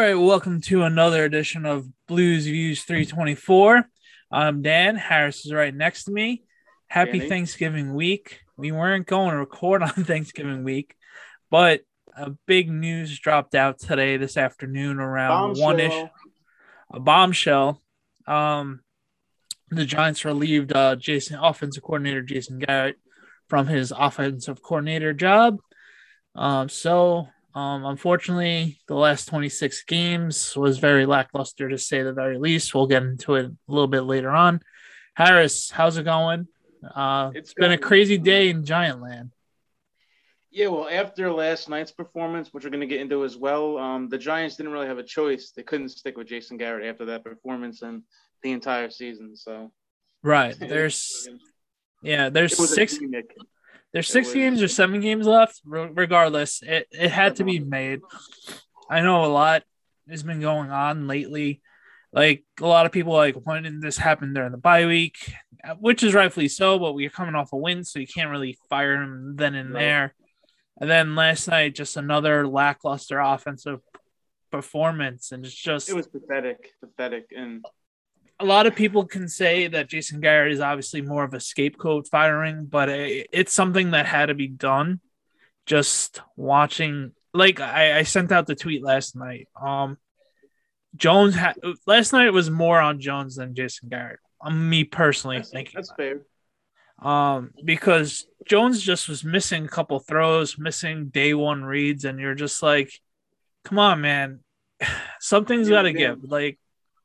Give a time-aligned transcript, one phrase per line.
[0.00, 3.84] right, welcome to another edition of Blues Views 324.
[4.30, 4.94] I'm Dan.
[4.94, 6.44] Harris is right next to me.
[6.86, 7.28] Happy Danny.
[7.28, 8.42] Thanksgiving week.
[8.56, 10.94] We weren't going to record on Thanksgiving week,
[11.50, 11.80] but
[12.16, 16.04] a big news dropped out today this afternoon around one ish.
[16.92, 17.82] A bombshell.
[18.24, 18.80] Um,
[19.70, 22.98] the Giants relieved uh, Jason offensive coordinator Jason Garrett
[23.48, 25.58] from his offensive coordinator job.
[26.36, 27.26] Um, so
[27.58, 32.74] um, unfortunately, the last 26 games was very lackluster to say the very least.
[32.74, 34.60] We'll get into it a little bit later on.
[35.14, 36.46] Harris, how's it going?
[36.94, 39.32] Uh, It's it's been a going- crazy day in Giant Land.
[40.50, 44.08] Yeah, well, after last night's performance, which we're going to get into as well, um,
[44.08, 45.50] the Giants didn't really have a choice.
[45.54, 48.02] They couldn't stick with Jason Garrett after that performance and
[48.42, 49.36] the entire season.
[49.36, 49.72] So
[50.22, 50.56] Right.
[50.72, 51.28] There's
[52.02, 52.98] yeah, there's a six.
[53.92, 55.60] There's six games or seven games left.
[55.64, 58.00] Regardless, it, it had to be made.
[58.90, 59.62] I know a lot
[60.08, 61.62] has been going on lately.
[62.12, 65.16] Like a lot of people like when did this happen during the bye week,
[65.78, 68.94] which is rightfully so, but we're coming off a win, so you can't really fire
[69.02, 69.80] him then and Right.
[69.80, 70.14] there.
[70.80, 73.80] And then last night, just another lackluster offensive
[74.50, 77.64] performance, and it's just It was pathetic, pathetic, and
[78.40, 82.06] a lot of people can say that Jason Garrett is obviously more of a scapegoat
[82.08, 85.00] firing, but it, it's something that had to be done.
[85.66, 89.48] Just watching, like I, I sent out the tweet last night.
[89.60, 89.98] Um,
[90.96, 94.20] Jones had last night was more on Jones than Jason Garrett.
[94.40, 96.22] Um, me personally that's, thinking, that's fair.
[97.02, 102.34] um, because Jones just was missing a couple throws, missing day one reads, and you're
[102.34, 102.90] just like,
[103.64, 104.40] come on, man,
[105.20, 106.22] something's got to give.
[106.22, 106.58] Like.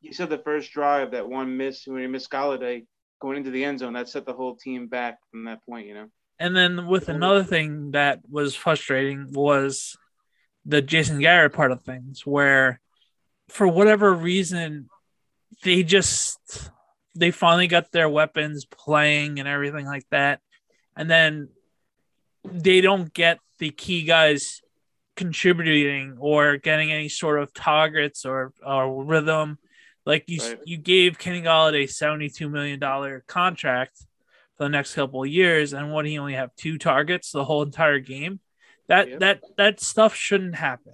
[0.04, 2.86] You said the first drive, that one miss when he missed Golladay
[3.22, 5.88] going into the end zone, that set the whole team back from that point.
[5.88, 6.08] You know,
[6.40, 9.96] And then with another thing that was frustrating was
[10.66, 12.82] the Jason Garrett part of things, where
[13.48, 14.90] for whatever reason
[15.64, 16.70] they just
[17.16, 20.42] they finally got their weapons playing and everything like that,
[20.98, 21.48] and then
[22.44, 24.62] they don't get the key guys
[25.16, 29.58] contributing or getting any sort of targets or, or rhythm.
[30.06, 30.60] Like you, Right.
[30.66, 33.98] you gave Kenny Golladay seventy two million dollar contract
[34.58, 37.64] for the next couple of years, and what he only have two targets the whole
[37.64, 38.40] entire game.
[38.88, 39.20] That Yep.
[39.20, 40.94] that that stuff shouldn't happen.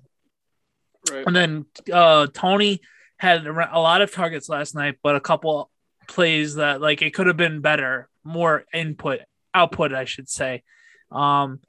[1.11, 1.25] right?
[1.25, 2.81] And then uh, Tony
[3.17, 5.71] had a a lot of targets last night, but a couple
[6.07, 9.21] plays that like it could have been better, more input,
[9.53, 10.63] output, I should say.
[11.11, 11.59] Um,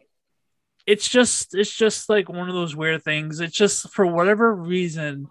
[0.86, 3.40] it's just it's just like one of those weird things.
[3.40, 5.28] It's just for whatever reason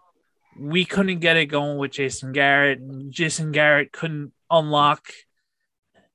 [0.58, 5.08] we couldn't get it going with Jason Garrett, and Jason Garrett couldn't unlock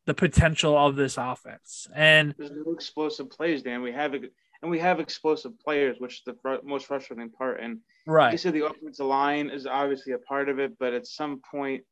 [0.07, 1.89] the potential of this offense.
[1.95, 3.83] And There's no explosive plays, Dan.
[3.83, 7.61] We have and we have explosive players, which is the fr- most frustrating part.
[7.61, 10.95] And like you right, said the offensive line is obviously a part of it, but
[10.95, 11.85] at some point,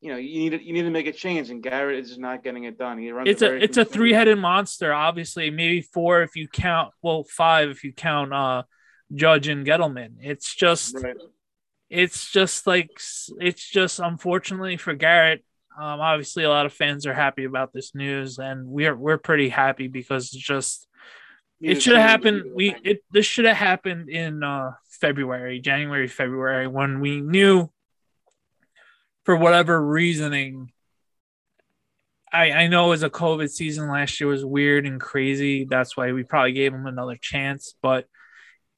[0.00, 2.20] you know, you need to, you need to make a change, and Garrett is just
[2.20, 2.98] not getting it done.
[2.98, 4.92] He runs it's a very it's a three headed monster.
[4.94, 6.92] Obviously, maybe four if you count.
[7.02, 8.62] Well, five if you count uh
[9.14, 10.14] Judge and Gettleman.
[10.20, 11.16] It's just Right.
[11.90, 12.90] It's just like
[13.40, 15.44] it's just unfortunately for Garrett.
[15.76, 19.48] Um, obviously, a lot of fans are happy about this news, and we're we're pretty
[19.48, 20.86] happy because it's just
[21.60, 22.52] it should have happened.
[22.54, 27.70] We it this should have happened in uh February, January, February, when we knew
[29.24, 30.70] for whatever reasoning.
[32.32, 35.64] I I know it was a COVID season last year was weird and crazy.
[35.64, 38.06] That's why we probably gave him another chance, but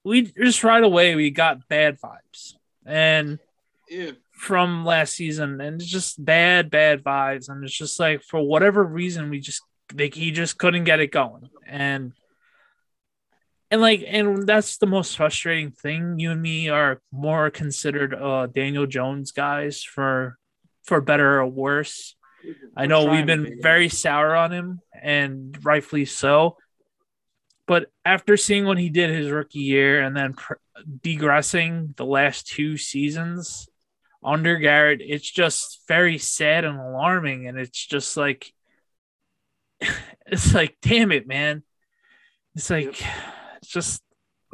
[0.02, 2.54] we just right away we got bad vibes
[2.86, 3.38] and
[3.88, 4.12] Yeah.
[4.32, 7.48] from last season and it's just bad bad vibes.
[7.48, 9.62] And it's just like for whatever reason we just
[9.94, 11.48] like he just couldn't get it going.
[11.66, 12.12] And
[13.70, 16.18] and like and that's the most frustrating thing.
[16.18, 20.38] You and me are more considered uh daniel jones guys for
[20.84, 22.16] for better or worse.
[22.76, 26.56] I know we've been very sour on him and rightfully so
[27.72, 30.60] but after seeing what he did his rookie year and then pr-
[31.00, 33.66] degressing the last two seasons
[34.22, 37.48] under Garrett, it's just very sad and alarming.
[37.48, 38.52] And it's just like,
[40.26, 41.62] it's like, damn it, man.
[42.54, 43.02] It's like,
[43.56, 44.02] it's just,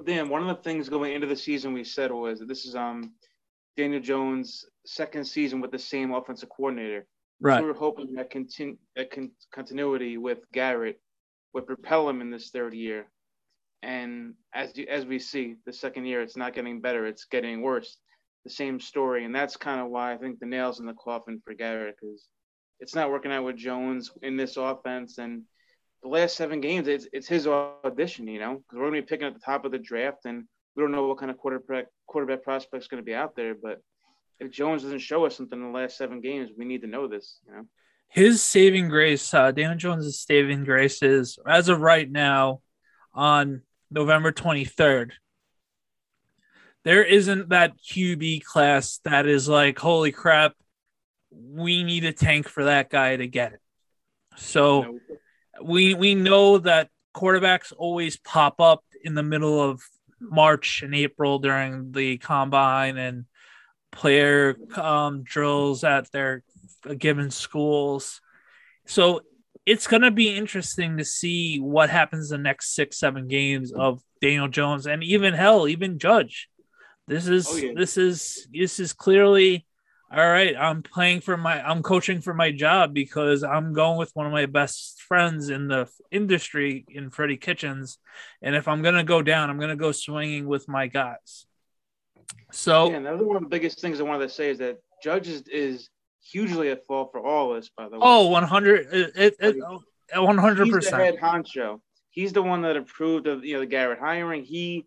[0.07, 2.77] Dan, one of the things going into the season we said was that this is
[2.77, 3.15] um
[3.77, 7.05] Daniel Jones' second season with the same offensive coordinator.
[7.41, 7.59] right.
[7.59, 11.01] So we were hoping that continu- that con- continuity with Garrett
[11.55, 13.07] would propel him in this third year.
[13.83, 17.63] And as you, as we see, the second year, it's not getting better; it's getting
[17.63, 17.97] worse.
[18.45, 21.41] The same story, and that's kind of why I think the nails in the coffin
[21.45, 22.27] for Garrett because
[22.81, 25.19] it's not working out with Jones in this offense.
[25.19, 25.43] And
[26.03, 29.07] the last seven games, it's it's his audition, you know, because we're going to be
[29.07, 30.45] picking at the top of the draft, and
[30.75, 33.55] we don't know what kind of quarterback quarterback prospect is going to be out there.
[33.55, 33.81] But
[34.41, 37.09] if Jones doesn't show us something in the last seven games, we need to know
[37.09, 37.39] this.
[37.47, 37.65] You know,
[38.09, 42.61] his saving grace, uh, Daniel Jones' saving grace is as of right now,
[43.15, 45.15] on November twenty third.
[46.85, 50.55] There isn't that QB class that is like, holy crap,
[51.31, 53.61] we need a tank for that guy to get it.
[54.37, 54.99] So
[55.63, 59.83] we we know that quarterbacks always pop up in the middle of
[60.21, 63.25] March and April during the combine and
[63.91, 66.43] player um, drills at their
[66.99, 68.21] given schools.
[68.87, 69.23] So
[69.67, 74.01] it's going to be interesting to see what happens the next six, seven games of
[74.21, 76.49] Daniel Jones and even hell, even Judge.
[77.07, 77.73] This is oh, yeah.
[77.75, 79.67] this is this is clearly
[80.11, 84.11] all right, I'm playing for my, I'm coaching for my job because I'm going with
[84.15, 87.99] one of my best friends in the industry in Freddie Kitchens.
[88.41, 91.45] And if I'm going to go down, I'm going to go swinging with my guys.
[92.51, 95.29] So, yeah, was one of the biggest things I wanted to say is that Judge
[95.29, 95.91] is, is
[96.23, 98.03] hugely at fault for all this, by the way.
[98.03, 99.57] Oh, 100, it, it,
[100.15, 100.65] 100%.
[100.65, 101.81] He's the head honcho.
[102.11, 104.45] He's the one that approved of, you know, the Garrett hiring.
[104.45, 104.87] He,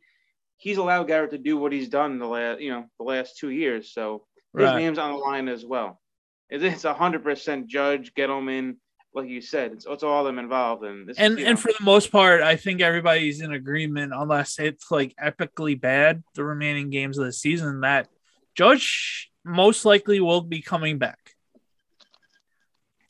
[0.57, 3.49] he's allowed Garrett to do what he's done the last, you know, the last two
[3.49, 3.93] years.
[3.93, 4.77] So, his right.
[4.77, 6.01] name's on the line as well.
[6.49, 8.75] It's a hundred percent Judge Gettleman,
[9.13, 9.71] like you said.
[9.71, 11.55] It's, it's all them involved, and this and and know.
[11.55, 16.43] for the most part, I think everybody's in agreement, unless it's like epically bad the
[16.43, 18.09] remaining games of the season, that
[18.53, 21.35] Judge most likely will be coming back.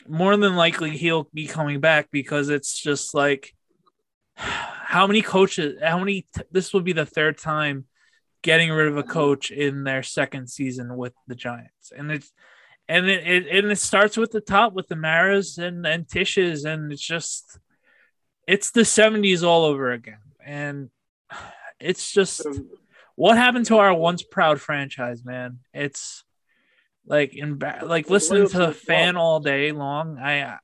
[0.08, 3.54] More than likely, he'll be coming back because it's just like
[4.36, 7.86] how many coaches, how many, this will be the third time
[8.42, 11.92] getting rid of a coach in their second season with the Giants.
[11.96, 12.32] And it's
[12.88, 16.66] and it, it and it starts with the top with the Maras and and Tisches
[16.66, 17.60] and it's just
[18.48, 20.18] it's the 70s all over again.
[20.44, 20.90] And
[21.80, 22.46] it's just
[23.22, 25.60] what happened to our once proud franchise, man.
[25.76, 26.24] It's
[27.06, 30.18] like in like listening to the fan all day long.
[30.18, 30.58] I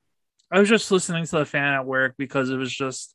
[0.50, 3.14] I was just listening to the fan at work because it was just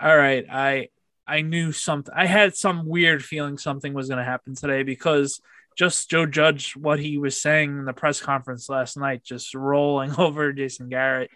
[0.00, 0.46] all right.
[0.50, 0.88] I
[1.26, 2.14] I knew something.
[2.16, 5.42] I had some weird feeling something was going to happen today because
[5.76, 10.14] just Joe Judge, what he was saying in the press conference last night, just rolling
[10.18, 11.30] over Jason Garrett,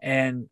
[0.00, 0.48] and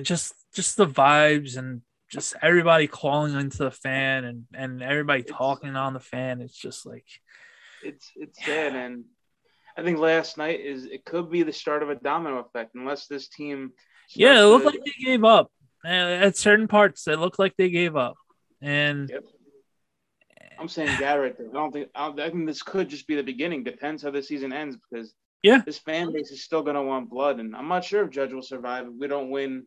[0.00, 5.76] just just the vibes and just everybody calling into the fan and and everybody talking
[5.76, 6.40] on the fan.
[6.40, 7.06] It's just like
[7.82, 9.04] it's it's sad, and
[9.76, 13.06] I think last night is it could be the start of a domino effect unless
[13.06, 13.72] this team.
[14.14, 15.50] Yeah, it looked to, like they gave up
[15.86, 18.16] uh, at certain parts, they looked like they gave up.
[18.60, 19.24] And yep.
[20.58, 21.36] I'm saying Garrett.
[21.38, 23.62] I don't think I, I think this could just be the beginning.
[23.62, 25.12] Depends how the season ends because
[25.42, 28.32] yeah, this fan base is still gonna want blood, and I'm not sure if Judge
[28.32, 29.66] will survive if we don't win.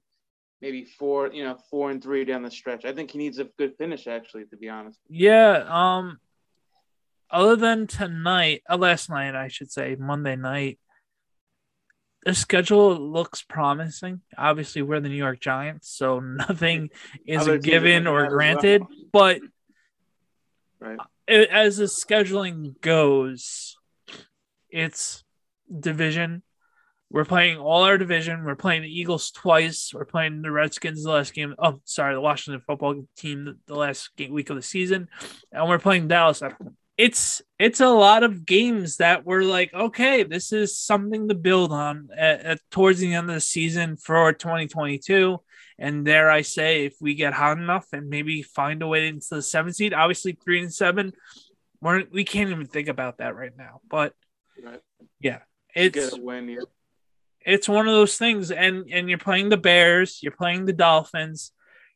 [0.61, 2.83] Maybe four, you know, four and three down the stretch.
[2.83, 4.99] I think he needs a good finish, actually, to be honest.
[5.09, 5.65] Yeah.
[5.67, 6.19] Um.
[7.31, 10.79] Other than tonight, uh, last night, I should say, Monday night,
[12.25, 14.21] the schedule looks promising.
[14.37, 16.89] Obviously, we're the New York Giants, so nothing
[17.25, 18.81] is a given or granted.
[18.81, 18.89] Well.
[19.11, 19.41] But
[20.79, 20.99] right.
[21.27, 23.77] as the scheduling goes,
[24.69, 25.23] it's
[25.77, 26.43] division.
[27.11, 28.43] We're playing all our division.
[28.43, 29.91] We're playing the Eagles twice.
[29.93, 31.55] We're playing the Redskins the last game.
[31.57, 35.07] Oh, sorry, the Washington football team the last game, week of the season,
[35.51, 36.43] and we're playing Dallas
[36.99, 41.71] it's it's a lot of games that we're like, okay, this is something to build
[41.71, 45.37] on at, at, towards the end of the season for 2022.
[45.77, 49.27] And there I say, if we get hot enough and maybe find a way into
[49.31, 51.13] the seventh seed, obviously three and seven,
[51.79, 53.79] we're, we can't even think about that right now.
[53.89, 54.13] But
[54.61, 54.81] right.
[55.21, 55.39] yeah,
[55.73, 56.63] it's get a win, yeah.
[57.45, 58.51] It's one of those things.
[58.51, 61.51] And and you're playing the Bears, you're playing the Dolphins,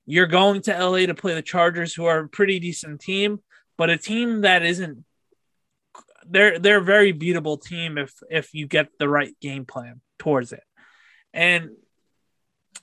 [0.05, 3.39] you're going to LA to play the Chargers, who are a pretty decent team
[3.77, 5.03] but a team that isn't
[6.25, 10.53] they're they're a very beatable team if if you get the right game plan towards
[10.53, 10.63] it.
[11.33, 11.71] And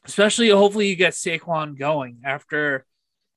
[0.04, 2.84] especially hopefully you get Saquon going after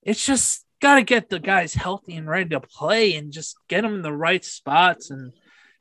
[0.01, 3.81] it's just got to get the guys healthy and ready to play and just get
[3.81, 5.31] them in the right spots and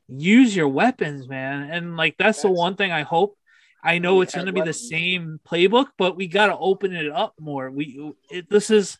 [0.07, 1.69] use your weapons, man.
[1.71, 3.37] And like that's, that's the one thing I hope.
[3.83, 7.11] I know it's going to be the same playbook, but we got to open it
[7.11, 7.69] up more.
[7.69, 8.97] We it, this is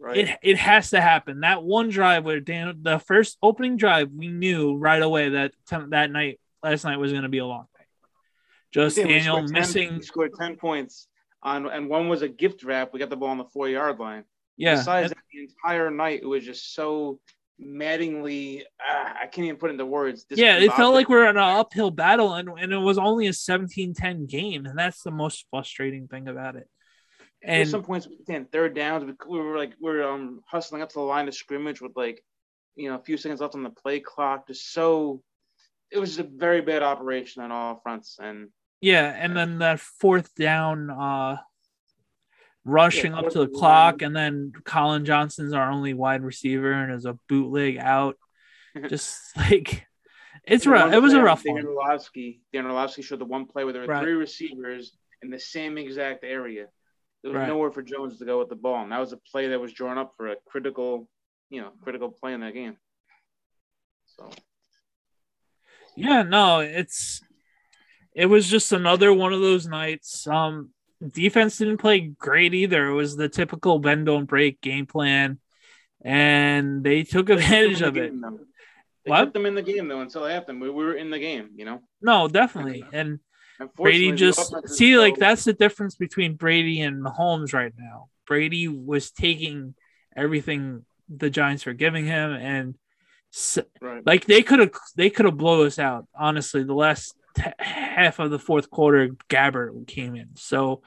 [0.00, 0.16] Right.
[0.16, 1.40] It it has to happen.
[1.40, 6.10] That one drive where Dan, the first opening drive, we knew right away that that
[6.10, 7.86] night, last night was going to be a long night.
[8.72, 9.90] Just Daniel missing.
[9.90, 11.06] 10, scored ten points
[11.42, 12.94] on, and one was a gift wrap.
[12.94, 14.24] We got the ball on the four yard line.
[14.56, 14.76] Yeah.
[14.76, 17.20] Besides that, the entire night, it was just so
[17.60, 18.64] maddeningly.
[18.80, 20.24] Uh, I can't even put into words.
[20.30, 23.26] Yeah, it felt like we are in an uphill battle, and, and it was only
[23.26, 26.68] a 17-10 game, and that's the most frustrating thing about it.
[27.42, 30.82] And At some points, again, third downs, we we were like we are um hustling
[30.82, 32.22] up to the line of scrimmage with like,
[32.76, 34.46] you know, a few seconds left on the play clock.
[34.46, 35.22] Just so,
[35.90, 38.18] it was just a very bad operation on all fronts.
[38.20, 38.48] And
[38.82, 41.38] yeah, and then that fourth down, uh,
[42.64, 47.06] rushing up to the clock, and then Collin Johnson's our only wide receiver, and is
[47.06, 48.16] a bootleg out.
[48.88, 49.86] Just like
[50.44, 50.92] it's rough.
[50.92, 51.66] It was a rough Dan one.
[51.66, 54.02] Orlovsky, Dan Orlovsky showed the one play where there were Right.
[54.02, 56.66] three receivers in the same exact area.
[57.22, 57.48] There was Right.
[57.48, 59.72] nowhere for Jones to go with the ball, and that was a play that was
[59.72, 61.08] drawn up for a critical,
[61.50, 62.76] you know, critical play in that game.
[64.06, 64.30] So
[65.96, 67.20] Yeah, no, it's
[68.14, 70.26] it was just another one of those nights.
[70.26, 70.70] Um,
[71.06, 72.88] defense didn't play great either.
[72.88, 75.38] It was the typical bend don't break game plan,
[76.04, 78.12] and they took advantage of it.
[78.12, 79.18] They What?
[79.24, 81.50] kept them in the game though until after we we were in the game.
[81.56, 83.18] You know, No, definitely, and
[83.76, 88.08] Brady just see like so- that's the difference between Brady and Mahomes right now.
[88.26, 89.74] Brady was taking
[90.16, 92.74] everything the Giants were giving him, and
[93.34, 94.04] s- right.
[94.06, 96.06] like they could have they could have blown us out.
[96.14, 100.30] Honestly, the last t- half of the fourth quarter, Gabbert came in.
[100.36, 100.82] So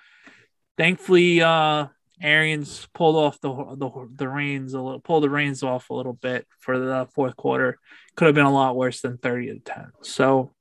[0.78, 1.88] thankfully, uh,
[2.22, 6.14] Arians pulled off the the the reins a little, pulled the reins off a little
[6.14, 7.80] bit for the fourth quarter.
[8.16, 9.92] Could have been a lot worse than thirty to ten.
[10.02, 10.54] So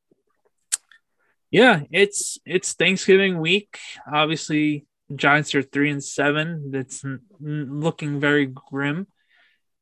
[1.51, 3.79] yeah, it's it's Thanksgiving week.
[4.11, 6.71] Obviously, Giants are three and seven.
[6.71, 7.05] That's
[7.41, 9.07] looking very grim,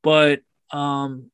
[0.02, 0.40] but
[0.72, 1.30] um,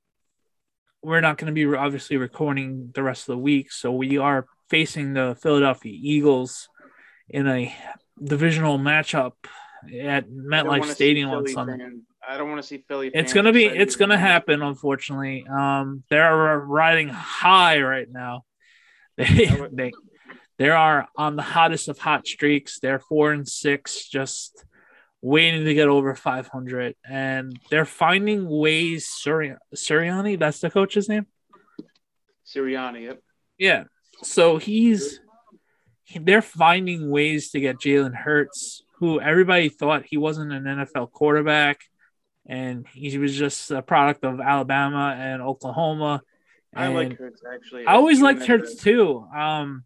[1.03, 3.73] we're not going to be obviously recording the rest of the week.
[3.73, 6.69] So we are facing the Philadelphia Eagles
[7.29, 7.75] in a
[8.23, 9.33] divisional matchup
[10.01, 11.79] at MetLife Stadium on Sunday.
[11.79, 13.11] fans- I don't want to see Philly.
[13.15, 14.21] It's gonna be it's gonna it.
[14.21, 15.45] happen, unfortunately.
[15.49, 18.45] Um, they're riding high right now.
[19.19, 19.93] They they
[20.59, 22.81] they are on the hottest of hot streaks.
[22.81, 24.65] They're four and six, just
[25.23, 29.09] waiting to get over 500, and they're finding ways.
[29.09, 31.27] Suriani, that's the coach's name.
[32.47, 33.05] Sirianni.
[33.05, 33.21] Yep.
[33.59, 33.85] Yeah.
[34.23, 35.21] So he's
[36.21, 41.81] they're finding ways to get Jalen Hurts, who everybody thought he wasn't an NFL quarterback,
[42.47, 46.23] and he was just a product of Alabama and Oklahoma.
[46.75, 47.87] I like Hurts actually.
[47.87, 49.27] I always liked Hurts too.
[49.35, 49.85] Um,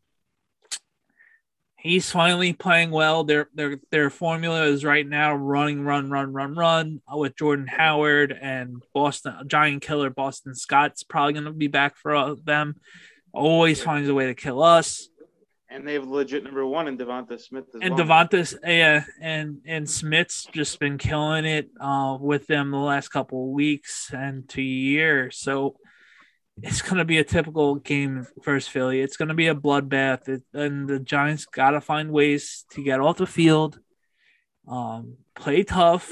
[1.80, 3.24] he's finally playing well.
[3.24, 8.36] Their their their formula is right now running, run, run, run, run with Jordan Howard
[8.38, 10.10] and Boston Giant Killer.
[10.10, 12.76] Boston Scott's probably going to be back for uh, them.
[13.32, 15.08] Always finds a way to kill us.
[15.72, 18.04] And they have legit number one in Devonta Smith as And well.
[18.04, 23.44] Devonta's yeah, and and Smith's just been killing it uh, with them the last couple
[23.44, 25.30] of weeks and to year.
[25.30, 25.76] So
[26.60, 29.00] it's gonna be a typical game versus Philly.
[29.00, 33.18] It's gonna be a bloodbath, it, and the Giants gotta find ways to get off
[33.18, 33.78] the field,
[34.66, 36.10] um, play tough,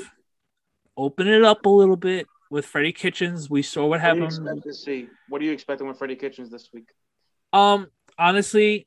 [0.97, 3.51] open it up a little bit with Freddie Kitchens.
[3.51, 4.49] We saw what What do you happened.
[4.49, 5.09] expect to see?
[5.29, 6.87] What are you expecting with Freddie Kitchens this week?
[7.53, 7.89] Um,
[8.19, 8.87] honestly,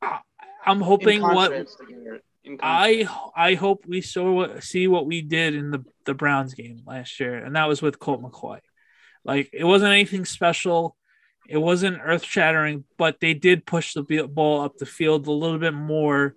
[0.00, 0.20] I,
[0.64, 2.24] I'm hoping in what contrast to Garrett.
[2.44, 3.08] In I.
[3.34, 7.18] I hope we saw what see what we did in the the Browns game last
[7.18, 8.60] year, and that was with Colt McCoy.
[9.24, 10.96] Like it wasn't anything special,
[11.48, 15.58] it wasn't earth shattering, but they did push the ball up the field a little
[15.58, 16.34] bit more.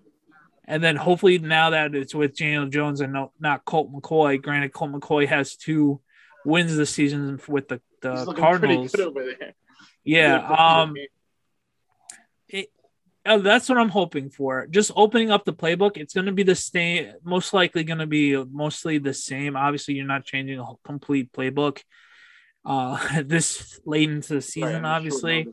[0.65, 4.41] And then hopefully now that it's with Daniel Jones and no, not Colt McCoy.
[4.41, 5.99] Granted, Colt McCoy has two
[6.45, 8.91] wins this season with the, the Cardinals.
[8.91, 9.55] good over there.
[10.03, 10.95] Yeah, um,
[13.25, 14.67] that's what I'm hoping for.
[14.67, 15.97] Just opening up the playbook.
[15.97, 19.55] It's going to be the same, most likely going to be mostly the same.
[19.55, 21.81] Obviously, you're not changing a whole complete playbook
[22.65, 25.47] uh, this late into the season, on short obviously.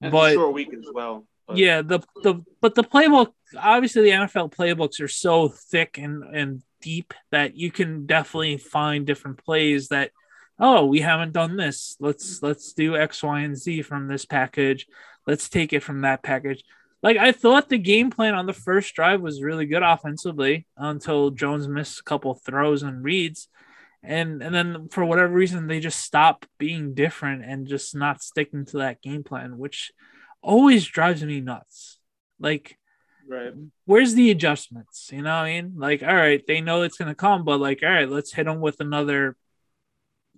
[0.00, 1.26] But- a short week as well.
[1.46, 6.22] but- Yeah, the the but the playbook, obviously, the NFL playbooks are so thick and
[6.34, 10.10] and deep that you can definitely find different plays that.
[10.56, 11.96] Oh, we haven't done this.
[11.98, 14.86] Let's let's do X, Y, and Z from this package.
[15.26, 16.62] Let's take it from that package.
[17.04, 21.28] Like I thought the game plan on the first drive was really good offensively until
[21.30, 23.48] Jones missed a couple throws and reads.
[24.02, 28.64] And and then for whatever reason they just stopped being different and just not sticking
[28.66, 29.92] to that game plan, which
[30.40, 31.98] always drives me nuts.
[32.40, 32.78] Like
[33.28, 33.52] Right.
[33.84, 35.10] where's the adjustments?
[35.12, 35.74] You know what I mean?
[35.76, 38.62] Like, all right, they know it's gonna come, but like, all right, let's hit them
[38.62, 39.36] with another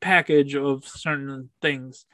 [0.00, 2.06] package of certain things.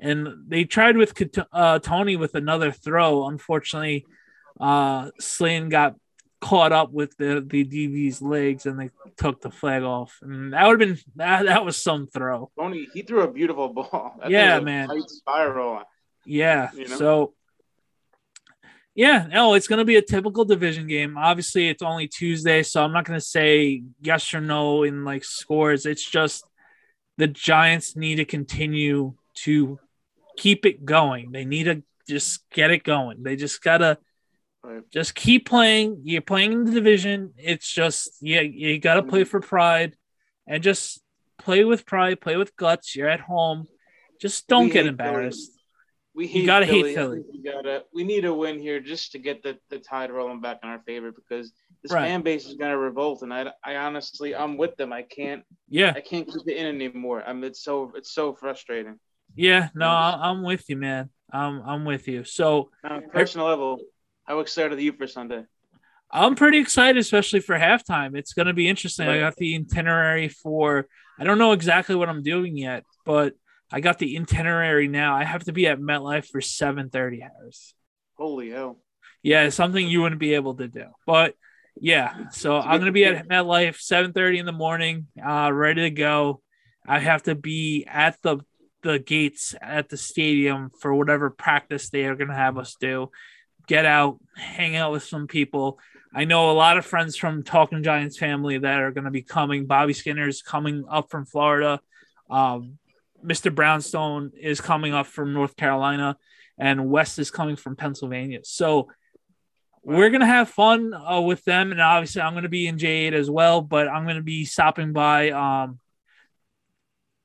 [0.00, 1.20] And they tried with
[1.52, 3.26] uh, Tony with another throw.
[3.26, 4.06] Unfortunately,
[4.60, 5.96] uh, Slane got
[6.40, 10.18] caught up with the the DB's legs, and they took the flag off.
[10.22, 12.50] And that would have been that, that was some throw.
[12.58, 14.16] Tony, he threw a beautiful ball.
[14.20, 14.88] That Yeah, man.
[15.06, 15.82] Spiral.
[16.24, 16.70] Yeah.
[16.74, 16.96] You know?
[16.96, 17.34] So
[18.94, 21.16] Yeah, no, it's going to be a typical division game.
[21.16, 25.24] Obviously, it's only Tuesday, so I'm not going to say yes or no in like
[25.24, 25.86] scores.
[25.86, 26.44] It's just
[27.16, 29.14] the Giants need to continue
[29.44, 29.78] to
[30.38, 31.32] keep it going.
[31.32, 33.22] They need to just get it going.
[33.22, 33.98] They just got to
[34.90, 36.02] just keep playing.
[36.04, 37.34] You're playing in the division.
[37.36, 39.28] It's just yeah, you got to play mm-hmm.
[39.28, 39.96] for pride
[40.46, 41.02] and just
[41.38, 42.96] play with pride, play with guts.
[42.96, 43.66] You're at home.
[44.20, 45.50] Just don't we get embarrassed.
[45.50, 45.54] Philly.
[46.14, 46.88] We hate you gotta Philly.
[46.88, 47.22] hate Philly.
[47.30, 50.58] We gotta we need a win here just to get the, the tide rolling back
[50.64, 51.52] in our favor because
[51.84, 52.08] this right.
[52.08, 54.92] fan base is gonna revolt and I, I honestly I'm with them.
[54.92, 57.22] I can't yeah I can't keep it in anymore.
[57.24, 58.98] I am it's so it's so frustrating.
[59.38, 61.10] Yeah, no, I'm with you, man.
[61.32, 62.24] I'm I'm with you.
[62.24, 63.78] So on a personal level,
[64.24, 65.44] how excited are you for Sunday?
[66.10, 68.16] I'm pretty excited, especially for halftime.
[68.16, 69.06] It's going to be interesting.
[69.06, 69.18] Right.
[69.18, 70.88] I got the itinerary for.
[71.20, 73.34] I don't know exactly what I'm doing yet, but
[73.70, 75.14] I got the itinerary now.
[75.14, 77.74] I have to be at MetLife for 7:30 Harris.
[78.16, 78.80] Holy hell!
[79.22, 80.86] Yeah, something you wouldn't be able to do.
[81.06, 81.34] But
[81.80, 85.90] yeah, so I'm going to be at MetLife 7:30 in the morning, uh, ready to
[85.90, 86.42] go.
[86.84, 88.38] I have to be at the
[88.82, 93.10] the gates at the stadium for whatever practice they are going to have us do.
[93.66, 95.78] Get out, hang out with some people.
[96.14, 99.22] I know a lot of friends from Talking Giants family that are going to be
[99.22, 99.66] coming.
[99.66, 101.80] Bobby Skinner is coming up from Florida.
[102.30, 102.78] Um,
[103.24, 103.54] Mr.
[103.54, 106.16] Brownstone is coming up from North Carolina,
[106.56, 108.40] and West is coming from Pennsylvania.
[108.44, 108.88] So
[109.82, 113.30] we're gonna have fun uh, with them, and obviously I'm gonna be in J8 as
[113.30, 113.60] well.
[113.60, 115.30] But I'm gonna be stopping by.
[115.30, 115.80] Um,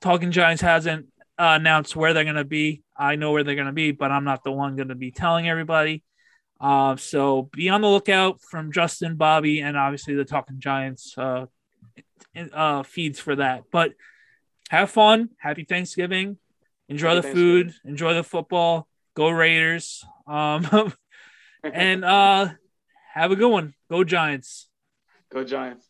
[0.02, 1.08] Talking Giants hasn't
[1.40, 2.84] uh, announced where they're gonna be.
[2.96, 6.04] I know where they're gonna be, but I'm not the one gonna be telling everybody.
[6.60, 11.48] Uh, so be on the lookout from Justin, Bobby, and obviously the Talking Giants uh,
[12.54, 13.64] uh, feeds for that.
[13.72, 13.94] But
[14.70, 15.30] have fun.
[15.38, 16.38] Happy Thanksgiving.
[16.88, 17.74] Enjoy Happy the food.
[17.84, 18.88] Enjoy the football.
[19.16, 20.06] Go Raiders.
[20.28, 20.94] Um,
[21.64, 22.50] and uh,
[23.14, 23.74] have a good one.
[23.90, 24.68] Go Giants.
[25.32, 25.88] Go Giants.